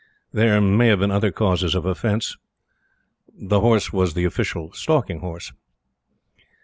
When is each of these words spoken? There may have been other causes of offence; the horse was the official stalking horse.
There 0.33 0.59
may 0.61 0.87
have 0.87 0.97
been 0.97 1.11
other 1.11 1.31
causes 1.31 1.75
of 1.75 1.85
offence; 1.85 2.35
the 3.37 3.59
horse 3.59 3.93
was 3.93 4.15
the 4.15 4.25
official 4.25 4.73
stalking 4.73 5.19
horse. 5.19 5.53